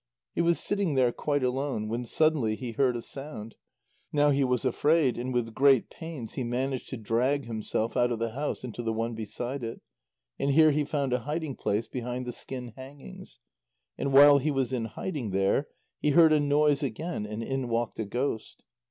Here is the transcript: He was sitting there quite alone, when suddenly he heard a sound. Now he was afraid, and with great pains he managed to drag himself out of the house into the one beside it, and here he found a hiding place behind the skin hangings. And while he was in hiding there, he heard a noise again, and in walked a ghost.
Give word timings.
He 0.33 0.41
was 0.41 0.57
sitting 0.59 0.95
there 0.95 1.11
quite 1.11 1.43
alone, 1.43 1.87
when 1.87 2.07
suddenly 2.07 2.55
he 2.55 2.71
heard 2.71 2.95
a 2.95 3.03
sound. 3.03 3.53
Now 4.11 4.31
he 4.31 4.43
was 4.43 4.65
afraid, 4.65 5.15
and 5.15 5.31
with 5.31 5.53
great 5.53 5.91
pains 5.91 6.33
he 6.33 6.43
managed 6.43 6.89
to 6.89 6.97
drag 6.97 7.45
himself 7.45 7.95
out 7.95 8.11
of 8.11 8.17
the 8.17 8.31
house 8.31 8.63
into 8.63 8.81
the 8.81 8.93
one 8.93 9.13
beside 9.13 9.63
it, 9.63 9.79
and 10.39 10.49
here 10.49 10.71
he 10.71 10.85
found 10.85 11.13
a 11.13 11.19
hiding 11.19 11.55
place 11.55 11.87
behind 11.87 12.25
the 12.25 12.31
skin 12.31 12.73
hangings. 12.75 13.37
And 13.95 14.11
while 14.11 14.39
he 14.39 14.49
was 14.49 14.73
in 14.73 14.85
hiding 14.85 15.29
there, 15.29 15.67
he 15.99 16.09
heard 16.09 16.33
a 16.33 16.39
noise 16.39 16.81
again, 16.81 17.27
and 17.27 17.43
in 17.43 17.69
walked 17.69 17.99
a 17.99 18.05
ghost. 18.05 18.63